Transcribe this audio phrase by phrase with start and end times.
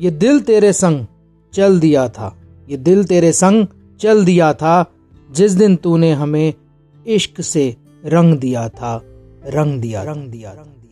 [0.00, 1.06] ये दिल तेरे संग
[1.52, 2.36] चल दिया था।
[2.68, 3.66] ये दिल तेरे संग
[4.00, 4.84] चल दिया था,
[5.32, 6.54] जिस दिन तूने हमें
[7.06, 9.00] इश्क से रंग दिया था।
[9.46, 10.89] रंग दिया रंग दिया रंग दिया।